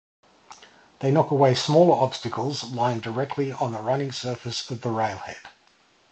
[0.97, 5.37] They knock away smaller obstacles lying directly on the running surface of the railhead.